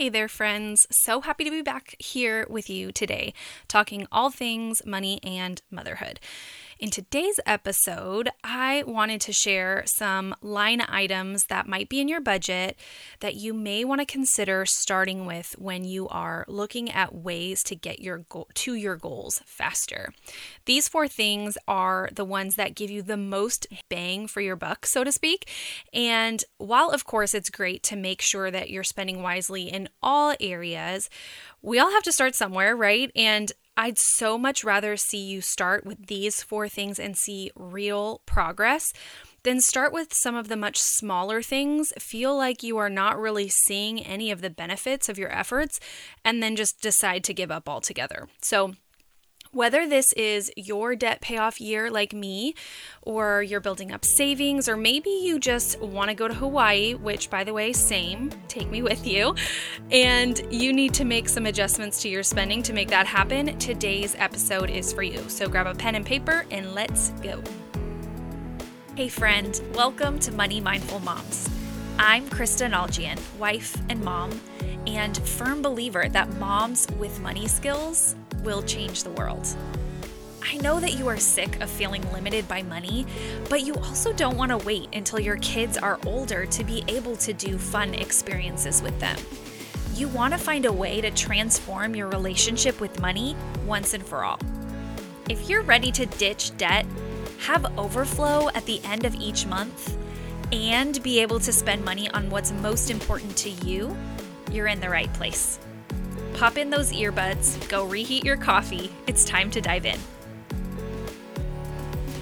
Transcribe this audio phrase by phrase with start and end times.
[0.00, 0.86] Hey there, friends.
[0.90, 3.34] So happy to be back here with you today,
[3.68, 6.18] talking all things money and motherhood.
[6.80, 12.22] In today's episode, I wanted to share some line items that might be in your
[12.22, 12.74] budget
[13.20, 17.76] that you may want to consider starting with when you are looking at ways to
[17.76, 20.14] get your goal to your goals faster.
[20.64, 24.86] These four things are the ones that give you the most bang for your buck,
[24.86, 25.50] so to speak.
[25.92, 30.34] And while of course it's great to make sure that you're spending wisely in all
[30.40, 31.10] areas,
[31.60, 33.12] we all have to start somewhere, right?
[33.14, 38.20] And I'd so much rather see you start with these four things and see real
[38.26, 38.84] progress
[39.42, 43.48] than start with some of the much smaller things, feel like you are not really
[43.48, 45.80] seeing any of the benefits of your efforts,
[46.26, 48.28] and then just decide to give up altogether.
[48.42, 48.74] So,
[49.52, 52.54] whether this is your debt payoff year like me,
[53.02, 57.30] or you're building up savings, or maybe you just want to go to Hawaii, which,
[57.30, 59.34] by the way, same, take me with you,
[59.90, 64.14] and you need to make some adjustments to your spending to make that happen, today's
[64.18, 65.18] episode is for you.
[65.28, 67.42] So grab a pen and paper and let's go.
[68.94, 71.48] Hey, friend, welcome to Money Mindful Moms.
[71.98, 74.40] I'm Krista Nalgian, wife and mom,
[74.86, 79.46] and firm believer that moms with money skills will change the world.
[80.42, 83.06] I know that you are sick of feeling limited by money,
[83.48, 87.16] but you also don't want to wait until your kids are older to be able
[87.16, 89.16] to do fun experiences with them.
[89.94, 94.24] You want to find a way to transform your relationship with money once and for
[94.24, 94.38] all.
[95.28, 96.86] If you're ready to ditch debt,
[97.40, 99.96] have overflow at the end of each month,
[100.52, 103.96] and be able to spend money on what's most important to you,
[104.50, 105.58] you're in the right place.
[106.40, 108.90] Pop in those earbuds, go reheat your coffee.
[109.06, 109.98] It's time to dive in.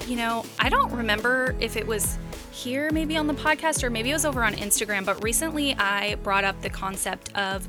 [0.09, 2.17] You know, I don't remember if it was
[2.51, 6.15] here maybe on the podcast or maybe it was over on Instagram, but recently I
[6.15, 7.65] brought up the concept of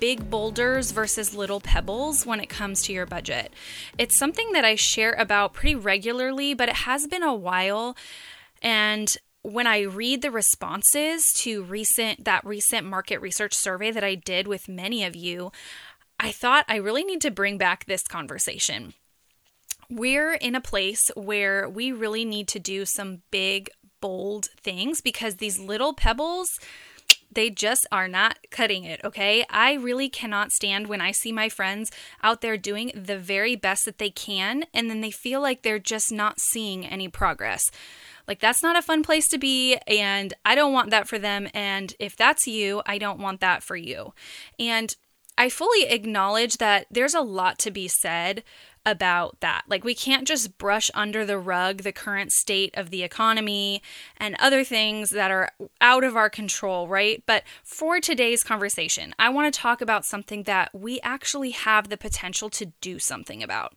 [0.00, 3.52] big boulders versus little pebbles when it comes to your budget.
[3.98, 7.94] It's something that I share about pretty regularly, but it has been a while
[8.62, 14.14] and when I read the responses to recent that recent market research survey that I
[14.14, 15.50] did with many of you,
[16.20, 18.92] I thought I really need to bring back this conversation.
[19.88, 23.70] We're in a place where we really need to do some big,
[24.02, 26.50] bold things because these little pebbles,
[27.32, 29.46] they just are not cutting it, okay?
[29.48, 31.90] I really cannot stand when I see my friends
[32.22, 35.78] out there doing the very best that they can and then they feel like they're
[35.78, 37.62] just not seeing any progress.
[38.28, 41.48] Like, that's not a fun place to be, and I don't want that for them.
[41.52, 44.12] And if that's you, I don't want that for you.
[44.58, 44.94] And
[45.40, 48.44] I fully acknowledge that there's a lot to be said
[48.84, 49.62] about that.
[49.68, 53.80] Like, we can't just brush under the rug the current state of the economy
[54.18, 55.48] and other things that are
[55.80, 57.22] out of our control, right?
[57.24, 61.96] But for today's conversation, I want to talk about something that we actually have the
[61.96, 63.74] potential to do something about.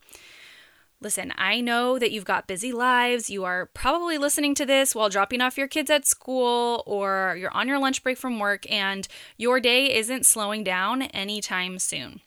[1.04, 3.30] Listen, I know that you've got busy lives.
[3.30, 7.54] You are probably listening to this while dropping off your kids at school or you're
[7.54, 9.06] on your lunch break from work and
[9.36, 12.22] your day isn't slowing down anytime soon.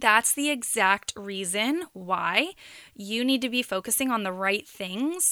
[0.00, 2.52] That's the exact reason why
[2.94, 5.22] you need to be focusing on the right things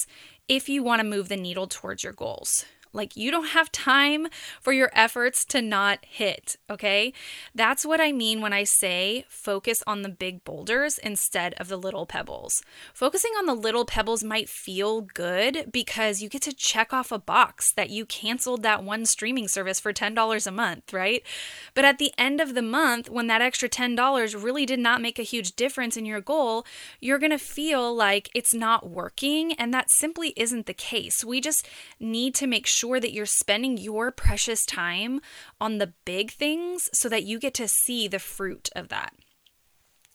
[0.47, 2.65] if you want to move the needle towards your goals.
[2.91, 4.27] Like, you don't have time
[4.59, 7.13] for your efforts to not hit, okay?
[7.53, 11.77] That's what I mean when I say focus on the big boulders instead of the
[11.77, 12.63] little pebbles.
[12.93, 17.19] Focusing on the little pebbles might feel good because you get to check off a
[17.19, 21.21] box that you canceled that one streaming service for $10 a month, right?
[21.75, 25.19] But at the end of the month, when that extra $10 really did not make
[25.19, 26.65] a huge difference in your goal,
[26.99, 31.23] you're gonna feel like it's not working, and that simply isn't the case.
[31.23, 31.67] We just
[31.99, 35.19] need to make sure sure that you're spending your precious time
[35.59, 39.13] on the big things so that you get to see the fruit of that.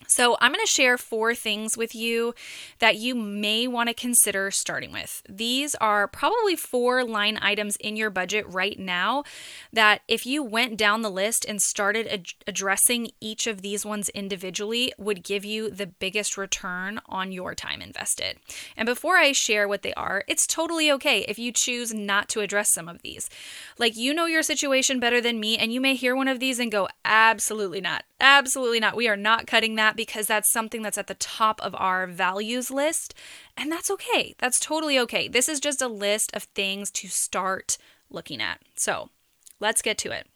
[0.06, 2.34] So, I'm going to share four things with you
[2.78, 5.22] that you may want to consider starting with.
[5.28, 9.24] These are probably four line items in your budget right now
[9.72, 14.08] that, if you went down the list and started ad- addressing each of these ones
[14.10, 18.38] individually, would give you the biggest return on your time invested.
[18.76, 22.40] And before I share what they are, it's totally okay if you choose not to
[22.40, 23.28] address some of these.
[23.78, 26.58] Like, you know your situation better than me, and you may hear one of these
[26.58, 28.04] and go, absolutely not.
[28.20, 28.96] Absolutely not.
[28.96, 32.70] We are not cutting that because that's something that's at the top of our values
[32.70, 33.14] list.
[33.56, 34.34] And that's okay.
[34.38, 35.28] That's totally okay.
[35.28, 37.78] This is just a list of things to start
[38.10, 38.60] looking at.
[38.76, 39.10] So
[39.60, 40.26] let's get to it.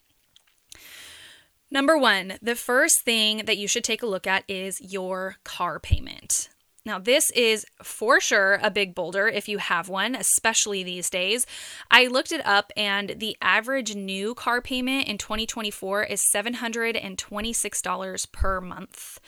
[1.70, 5.78] Number one, the first thing that you should take a look at is your car
[5.78, 6.48] payment.
[6.86, 11.44] Now, this is for sure a big boulder if you have one, especially these days.
[11.90, 18.60] I looked it up, and the average new car payment in 2024 is $726 per
[18.60, 19.20] month.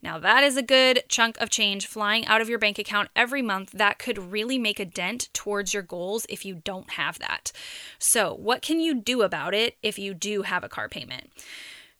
[0.00, 3.42] Now, that is a good chunk of change flying out of your bank account every
[3.42, 7.50] month that could really make a dent towards your goals if you don't have that.
[7.98, 11.32] So, what can you do about it if you do have a car payment?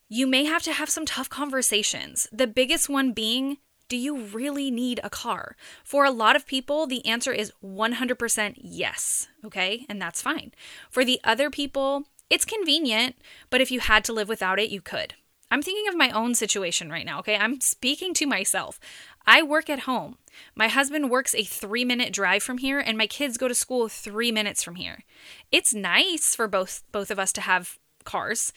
[0.07, 2.25] You may have to have some tough conversations.
[2.31, 3.57] The biggest one being
[3.89, 5.55] do you really need a car?
[5.83, 9.85] For a lot of people, the answer is 100% yes, okay?
[9.89, 10.51] And that's fine.
[10.89, 13.15] For the other people, it's convenient,
[13.49, 15.15] but if you had to live without it, you could.
[15.51, 17.35] I'm thinking of my own situation right now, okay?
[17.35, 18.79] I'm speaking to myself.
[19.25, 20.17] I work at home.
[20.55, 23.87] My husband works a three minute drive from here, and my kids go to school
[23.87, 25.03] three minutes from here.
[25.51, 28.53] It's nice for both both of us to have cars,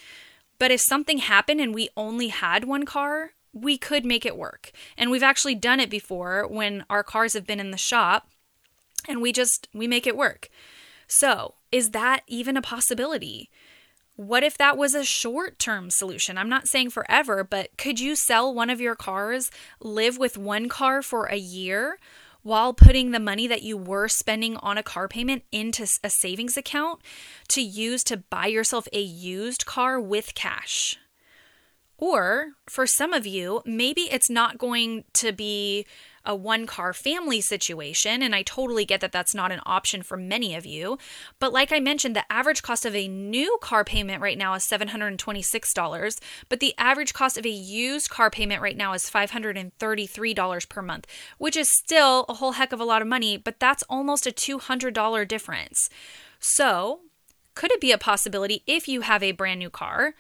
[0.59, 4.73] but if something happened and we only had one car, we could make it work.
[4.97, 8.29] And we've actually done it before when our cars have been in the shop
[9.09, 10.49] and we just we make it work.
[11.07, 13.51] So, is that even a possibility?
[14.17, 16.39] What if that was a short term solution?
[16.39, 19.51] I'm not saying forever, but could you sell one of your cars,
[19.81, 21.99] live with one car for a year
[22.43, 26.57] while putting the money that you were spending on a car payment into a savings
[26.57, 27.01] account
[27.49, 30.97] to use to buy yourself a used car with cash?
[32.03, 35.87] Or for some of you, maybe it's not going to be
[36.25, 40.17] a one car family situation, and I totally get that that's not an option for
[40.17, 40.99] many of you.
[41.39, 44.65] But like I mentioned, the average cost of a new car payment right now is
[44.65, 50.83] $726, but the average cost of a used car payment right now is $533 per
[50.83, 51.07] month,
[51.39, 54.33] which is still a whole heck of a lot of money, but that's almost a
[54.33, 55.89] $200 difference.
[56.41, 57.03] So,
[57.55, 60.15] could it be a possibility if you have a brand new car?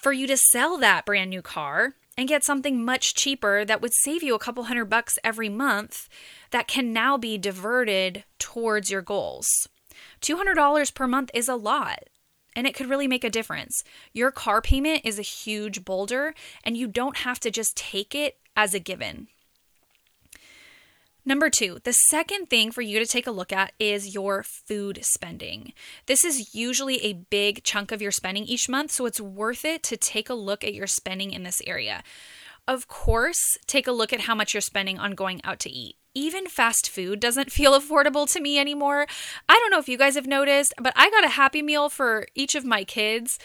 [0.00, 3.92] For you to sell that brand new car and get something much cheaper that would
[3.94, 6.08] save you a couple hundred bucks every month
[6.50, 9.68] that can now be diverted towards your goals.
[10.22, 12.04] $200 per month is a lot
[12.54, 13.84] and it could really make a difference.
[14.14, 16.34] Your car payment is a huge boulder
[16.64, 19.28] and you don't have to just take it as a given.
[21.28, 25.00] Number two, the second thing for you to take a look at is your food
[25.02, 25.72] spending.
[26.06, 29.82] This is usually a big chunk of your spending each month, so it's worth it
[29.82, 32.04] to take a look at your spending in this area.
[32.68, 35.96] Of course, take a look at how much you're spending on going out to eat.
[36.14, 39.08] Even fast food doesn't feel affordable to me anymore.
[39.48, 42.28] I don't know if you guys have noticed, but I got a Happy Meal for
[42.36, 43.40] each of my kids.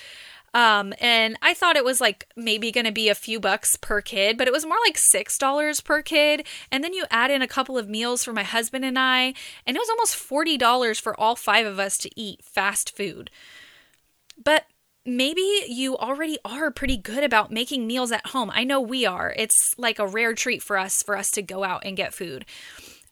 [0.53, 4.01] Um, and I thought it was like maybe going to be a few bucks per
[4.01, 6.45] kid, but it was more like $6 per kid.
[6.71, 9.33] And then you add in a couple of meals for my husband and I,
[9.65, 13.30] and it was almost $40 for all five of us to eat fast food.
[14.44, 14.65] But
[15.06, 18.51] maybe you already are pretty good about making meals at home.
[18.54, 19.33] I know we are.
[19.38, 22.45] It's like a rare treat for us for us to go out and get food.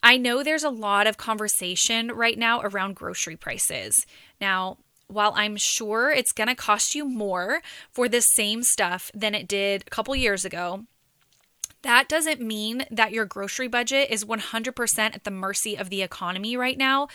[0.01, 4.05] I know there's a lot of conversation right now around grocery prices.
[4.39, 4.77] Now,
[5.09, 7.61] while I'm sure it's going to cost you more
[7.91, 10.85] for the same stuff than it did a couple years ago,
[11.81, 16.57] that doesn't mean that your grocery budget is 100% at the mercy of the economy
[16.57, 17.07] right now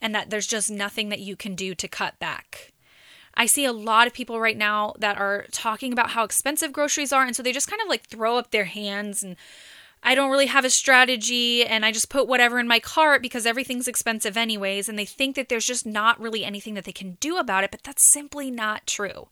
[0.00, 2.72] and that there's just nothing that you can do to cut back.
[3.34, 7.12] I see a lot of people right now that are talking about how expensive groceries
[7.12, 9.36] are, and so they just kind of like throw up their hands and
[10.02, 13.44] I don't really have a strategy and I just put whatever in my cart because
[13.44, 14.88] everything's expensive anyways.
[14.88, 17.70] And they think that there's just not really anything that they can do about it,
[17.70, 19.28] but that's simply not true.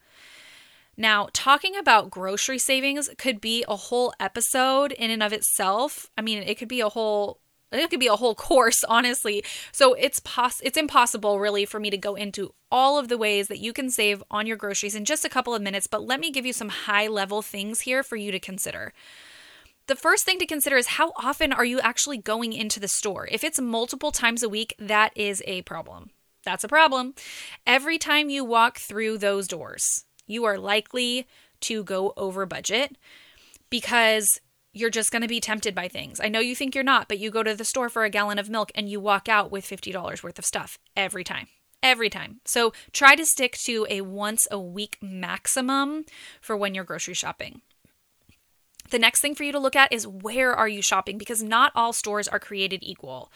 [0.96, 6.10] Now, talking about grocery savings could be a whole episode in and of itself.
[6.18, 7.38] I mean, it could be a whole
[7.70, 11.90] it could be a whole course honestly so it's pos- it's impossible really for me
[11.90, 15.04] to go into all of the ways that you can save on your groceries in
[15.04, 18.02] just a couple of minutes but let me give you some high level things here
[18.02, 18.92] for you to consider
[19.88, 23.26] the first thing to consider is how often are you actually going into the store?
[23.32, 26.10] If it's multiple times a week, that is a problem.
[26.44, 27.14] That's a problem.
[27.66, 31.26] Every time you walk through those doors, you are likely
[31.62, 32.96] to go over budget
[33.70, 34.40] because
[34.72, 36.20] you're just going to be tempted by things.
[36.20, 38.38] I know you think you're not, but you go to the store for a gallon
[38.38, 41.48] of milk and you walk out with $50 worth of stuff every time.
[41.82, 42.40] Every time.
[42.44, 46.04] So try to stick to a once a week maximum
[46.40, 47.62] for when you're grocery shopping.
[48.90, 51.72] The next thing for you to look at is where are you shopping because not
[51.74, 53.30] all stores are created equal.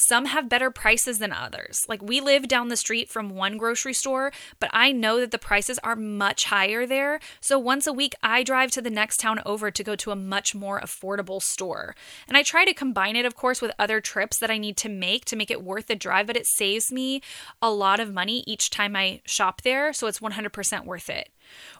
[0.00, 1.84] Some have better prices than others.
[1.88, 5.40] Like we live down the street from one grocery store, but I know that the
[5.40, 7.18] prices are much higher there.
[7.40, 10.16] So once a week, I drive to the next town over to go to a
[10.16, 11.96] much more affordable store.
[12.28, 14.88] And I try to combine it, of course, with other trips that I need to
[14.88, 17.20] make to make it worth the drive, but it saves me
[17.60, 19.92] a lot of money each time I shop there.
[19.92, 21.30] So it's 100% worth it.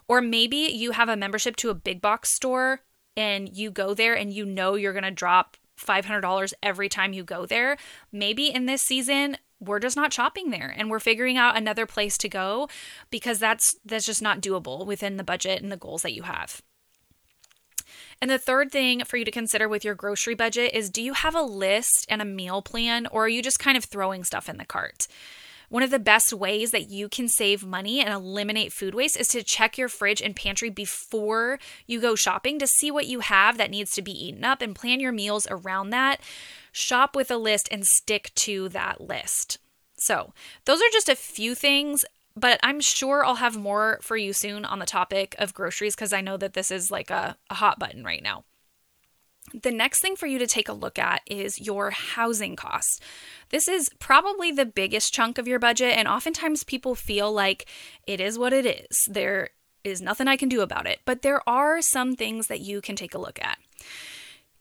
[0.09, 2.81] Or maybe you have a membership to a big box store
[3.19, 7.23] and you go there and you know you're going to drop $500 every time you
[7.23, 7.77] go there.
[8.13, 12.17] Maybe in this season, we're just not shopping there and we're figuring out another place
[12.19, 12.69] to go
[13.09, 16.61] because that's that's just not doable within the budget and the goals that you have.
[18.21, 21.13] And the third thing for you to consider with your grocery budget is do you
[21.13, 24.47] have a list and a meal plan or are you just kind of throwing stuff
[24.47, 25.07] in the cart?
[25.69, 29.27] One of the best ways that you can save money and eliminate food waste is
[29.29, 33.57] to check your fridge and pantry before you go shopping to see what you have
[33.57, 36.21] that needs to be eaten up and plan your meals around that.
[36.71, 39.59] Shop with a list and stick to that list.
[39.95, 40.33] So,
[40.65, 42.03] those are just a few things
[42.35, 46.13] but I'm sure I'll have more for you soon on the topic of groceries because
[46.13, 48.45] I know that this is like a, a, hot button right now.
[49.53, 52.99] The next thing for you to take a look at is your housing costs.
[53.49, 57.67] This is probably the biggest chunk of your budget, and oftentimes people feel like
[58.05, 58.97] it is what it is.
[59.07, 59.49] There
[59.83, 62.95] is nothing I can do about it, but there are some things that you can
[62.95, 63.57] take a look at.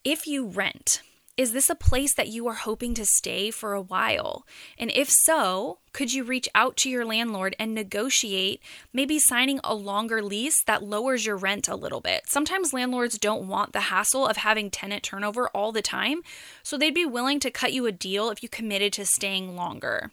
[0.04, 1.02] If you rent,
[1.38, 4.44] is this a place that you are hoping to stay for a while?
[4.76, 8.60] And if so, could you reach out to your landlord and negotiate
[8.92, 12.24] maybe signing a longer lease that lowers your rent a little bit?
[12.26, 16.22] Sometimes landlords don't want the hassle of having tenant turnover all the time,
[16.64, 20.10] so they'd be willing to cut you a deal if you committed to staying longer.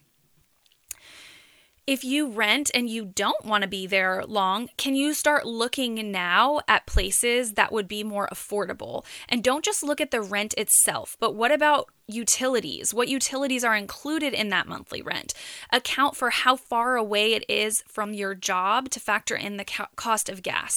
[1.87, 6.11] If you rent and you don't want to be there long, can you start looking
[6.11, 9.05] now at places that would be more affordable?
[9.29, 12.91] And don't just look at the rent itself, but what about utilities?
[12.91, 15.35] What utilities are included in that monthly rent?
[15.71, 20.27] Account for how far away it is from your job to factor in the cost
[20.27, 20.73] of gas.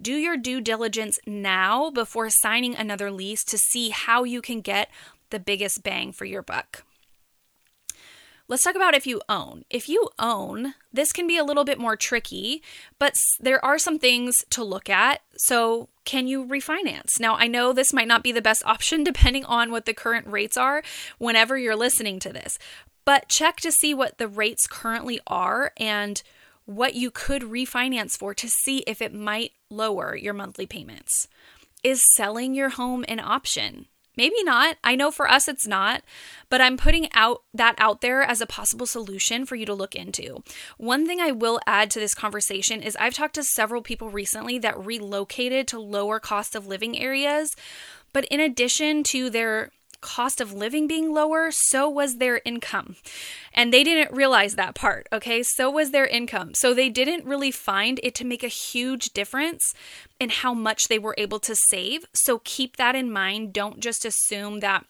[0.00, 4.88] Do your due diligence now before signing another lease to see how you can get
[5.28, 6.82] the biggest bang for your buck.
[8.48, 9.64] Let's talk about if you own.
[9.70, 12.62] If you own, this can be a little bit more tricky,
[12.98, 15.20] but there are some things to look at.
[15.36, 17.18] So, can you refinance?
[17.18, 20.28] Now, I know this might not be the best option depending on what the current
[20.28, 20.82] rates are
[21.18, 22.58] whenever you're listening to this,
[23.04, 26.22] but check to see what the rates currently are and
[26.66, 31.26] what you could refinance for to see if it might lower your monthly payments.
[31.82, 33.86] Is selling your home an option?
[34.16, 34.76] Maybe not.
[34.82, 36.02] I know for us it's not,
[36.48, 39.94] but I'm putting out that out there as a possible solution for you to look
[39.94, 40.42] into.
[40.78, 44.58] One thing I will add to this conversation is I've talked to several people recently
[44.60, 47.54] that relocated to lower cost of living areas,
[48.14, 52.96] but in addition to their cost of living being lower, so was their income.
[53.52, 55.42] And they didn't realize that part, okay?
[55.42, 56.52] So was their income.
[56.54, 59.74] So they didn't really find it to make a huge difference
[60.20, 62.04] in how much they were able to save.
[62.12, 63.52] So keep that in mind.
[63.52, 64.84] Don't just assume that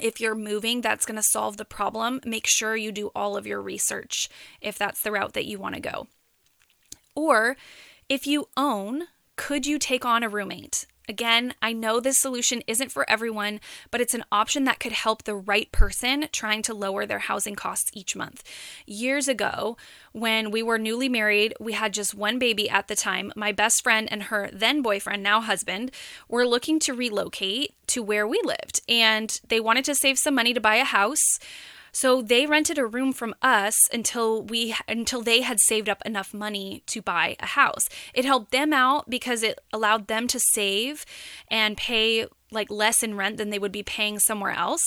[0.00, 2.20] if you're moving, that's going to solve the problem.
[2.24, 4.28] Make sure you do all of your research
[4.60, 6.06] if that's the route that you want to go.
[7.14, 7.56] Or
[8.08, 9.04] if you own,
[9.36, 10.86] could you take on a roommate?
[11.08, 15.24] Again, I know this solution isn't for everyone, but it's an option that could help
[15.24, 18.44] the right person trying to lower their housing costs each month.
[18.86, 19.76] Years ago,
[20.12, 23.32] when we were newly married, we had just one baby at the time.
[23.34, 25.90] My best friend and her then boyfriend, now husband,
[26.28, 30.54] were looking to relocate to where we lived, and they wanted to save some money
[30.54, 31.38] to buy a house.
[31.92, 36.32] So they rented a room from us until we until they had saved up enough
[36.32, 37.88] money to buy a house.
[38.14, 41.04] It helped them out because it allowed them to save
[41.48, 44.82] and pay like less in rent than they would be paying somewhere else.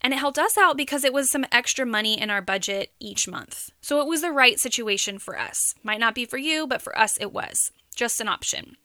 [0.00, 3.28] And it helped us out because it was some extra money in our budget each
[3.28, 3.70] month.
[3.80, 5.58] So it was the right situation for us.
[5.82, 7.56] Might not be for you, but for us it was.
[7.94, 8.76] Just an option.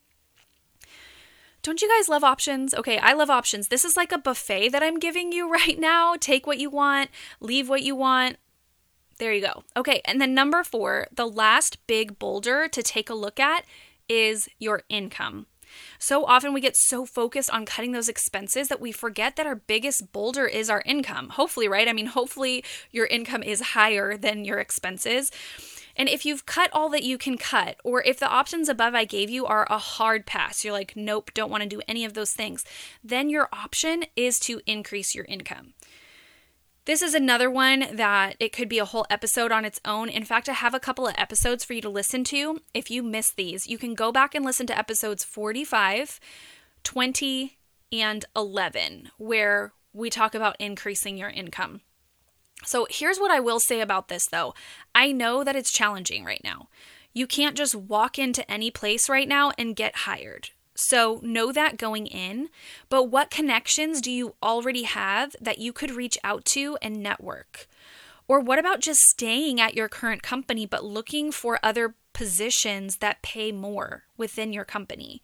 [1.66, 2.76] Don't you guys love options?
[2.76, 3.70] Okay, I love options.
[3.70, 6.14] This is like a buffet that I'm giving you right now.
[6.16, 8.38] Take what you want, leave what you want.
[9.18, 9.64] There you go.
[9.76, 13.66] Okay, and then number four, the last big boulder to take a look at
[14.08, 15.48] is your income.
[15.98, 19.56] So often we get so focused on cutting those expenses that we forget that our
[19.56, 21.30] biggest boulder is our income.
[21.30, 21.88] Hopefully, right?
[21.88, 25.32] I mean, hopefully your income is higher than your expenses.
[25.96, 29.06] And if you've cut all that you can cut, or if the options above I
[29.06, 32.14] gave you are a hard pass, you're like, nope, don't want to do any of
[32.14, 32.66] those things,
[33.04, 35.74] then your option is to increase your income.
[36.86, 40.08] This is another one that it could be a whole episode on its own.
[40.08, 42.60] In fact, I have a couple of episodes for you to listen to.
[42.76, 46.20] If you miss these, you can go back and listen to episodes 45,
[46.84, 47.58] 20,
[47.92, 51.82] and 11, where we talk about increasing your income.
[52.66, 54.54] So here's what I will say about this though
[54.94, 56.70] I know that it's challenging right now.
[57.14, 60.50] You can't just walk into any place right now and get hired.
[60.76, 62.50] So know that going in,
[62.90, 67.68] but what connections do you already have that you could reach out to and network?
[68.28, 73.22] Or what about just staying at your current company but looking for other positions that
[73.22, 75.22] pay more within your company?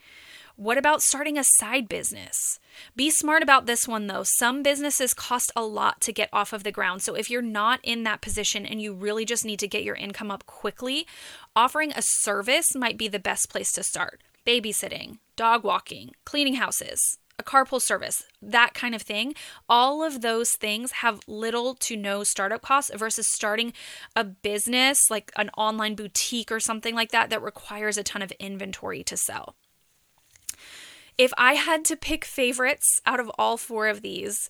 [0.56, 2.60] What about starting a side business?
[2.96, 4.24] Be smart about this one though.
[4.24, 7.02] Some businesses cost a lot to get off of the ground.
[7.02, 9.96] So if you're not in that position and you really just need to get your
[9.96, 11.08] income up quickly,
[11.56, 14.22] offering a service might be the best place to start.
[14.46, 19.34] Babysitting, dog walking, cleaning houses, a carpool service, that kind of thing.
[19.68, 23.74] All of those things have little to no startup costs versus starting
[24.16, 28.32] a business like an online boutique or something like that that requires a ton of
[28.34, 29.56] inventory to sell.
[31.22, 34.50] If I had to pick favorites out of all four of these,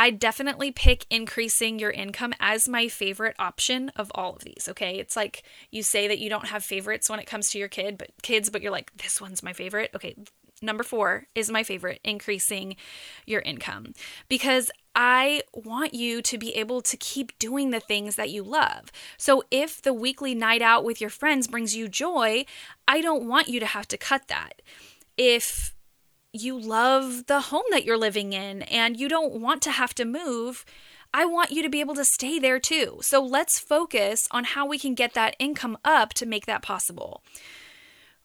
[0.00, 4.66] I'd definitely pick increasing your income as my favorite option of all of these.
[4.68, 4.98] Okay.
[4.98, 7.96] It's like you say that you don't have favorites when it comes to your kid,
[7.96, 9.92] but kids, but you're like, this one's my favorite.
[9.94, 10.16] Okay.
[10.60, 12.74] Number four is my favorite, increasing
[13.24, 13.92] your income.
[14.28, 18.90] Because I want you to be able to keep doing the things that you love.
[19.18, 22.44] So if the weekly night out with your friends brings you joy,
[22.88, 24.62] I don't want you to have to cut that.
[25.16, 25.76] If
[26.32, 30.04] you love the home that you're living in and you don't want to have to
[30.04, 30.64] move,
[31.12, 32.98] I want you to be able to stay there too.
[33.00, 37.22] So let's focus on how we can get that income up to make that possible.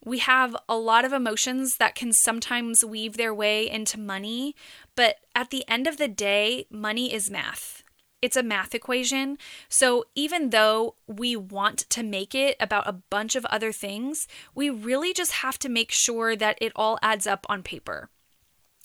[0.06, 4.54] We have a lot of emotions that can sometimes weave their way into money,
[4.98, 7.83] but at the end of the day, money is math.
[8.24, 9.38] It's a math equation.
[9.68, 14.70] So even though we want to make it about a bunch of other things, we
[14.70, 18.10] really just have to make sure that it all adds up on paper.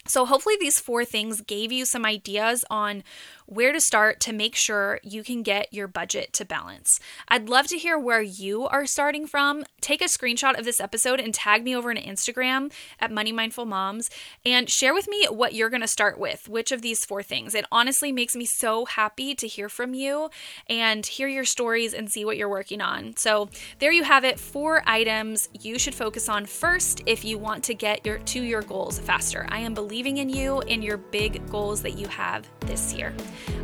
[0.09, 3.05] So, hopefully, these four things gave you some ideas on
[3.49, 7.01] where to start to make sure you can get your budget to balance.
[7.29, 9.65] I'd love to hear where you are starting from.
[9.81, 13.65] Take a screenshot of this episode and tag me over on Instagram at Money Mindful
[13.65, 14.11] Moms
[14.45, 17.55] and share with me what you're going to start with, which of these four things.
[17.55, 20.29] It honestly makes me so happy to hear from you
[20.69, 23.17] and hear your stories and see what you're working on.
[23.17, 23.49] So,
[23.79, 27.75] there you have it, four items you should focus on first if you want to
[27.75, 29.47] get your to your goals faster.
[29.49, 33.13] I am believing in you in your big goals that you have this year.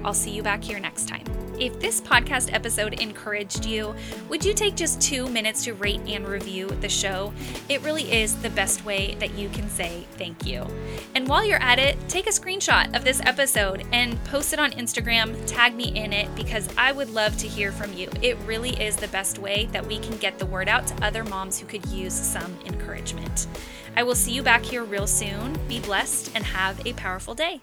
[0.04, 1.24] I'll see you back here next time.
[1.58, 3.94] If this podcast episode encouraged you,
[4.28, 7.32] would you take just two minutes to rate and review the show?
[7.68, 10.66] It really is the best way that you can say thank you.
[11.14, 14.72] And while you're at it, take a screenshot of this episode and post it on
[14.72, 18.10] Instagram, tag me in it because I would love to hear from you.
[18.20, 21.22] It really is the best way that we can get the word out to other
[21.22, 23.46] moms who could use some encouragement.
[23.96, 25.58] I will see you back here real soon.
[25.68, 27.60] Be blessed and have a powerful day.